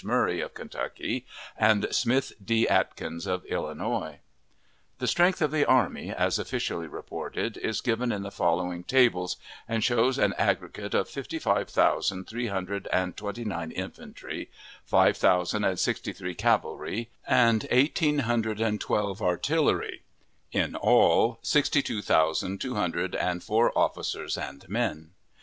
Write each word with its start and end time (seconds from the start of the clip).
Murray, 0.03 0.41
of 0.41 0.55
Kentucky, 0.55 1.27
and 1.55 1.87
Smith 1.91 2.33
D. 2.43 2.67
Atkins, 2.67 3.27
of 3.27 3.45
Illinois. 3.45 4.17
The 4.97 5.05
strength 5.05 5.43
of 5.43 5.51
the 5.51 5.63
army, 5.63 6.09
as 6.09 6.39
officially 6.39 6.87
reported, 6.87 7.55
is 7.57 7.81
given 7.81 8.11
in 8.11 8.23
the 8.23 8.31
following 8.31 8.83
tables, 8.83 9.37
and 9.67 9.83
shows 9.83 10.17
an 10.17 10.33
aggregate 10.39 10.95
of 10.95 11.07
fifty 11.07 11.37
five 11.37 11.69
thousand 11.69 12.25
three 12.27 12.47
hundred 12.47 12.87
and 12.91 13.15
twenty 13.15 13.45
nine 13.45 13.69
infantry, 13.71 14.49
five 14.83 15.17
thousand 15.17 15.65
and 15.65 15.77
sixty 15.79 16.13
three 16.13 16.33
cavalry, 16.33 17.11
and 17.27 17.67
eighteen 17.69 18.17
hundred 18.25 18.59
and 18.59 18.81
twelve 18.81 19.21
artillery 19.21 20.01
in 20.51 20.75
all, 20.75 21.37
sixty 21.43 21.83
two 21.83 22.01
thousand 22.01 22.59
two 22.59 22.73
hundred 22.73 23.13
and 23.13 23.43
four 23.43 23.71
officers 23.77 24.35
and 24.35 24.67
men. 24.67 25.11